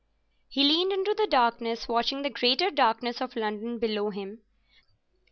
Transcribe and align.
He 0.47 0.63
leaned 0.63 0.91
into 0.91 1.13
the 1.13 1.27
darkness, 1.27 1.87
watching 1.87 2.23
the 2.23 2.31
greater 2.31 2.71
darkness 2.71 3.21
of 3.21 3.35
London 3.35 3.77
below 3.77 4.09
him. 4.09 4.41